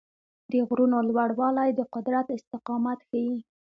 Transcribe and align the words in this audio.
د 0.51 0.53
غرونو 0.67 0.97
لوړوالی 1.09 1.69
د 1.73 1.81
قدرت 1.93 2.27
استقامت 2.37 2.99
ښيي. 3.09 3.35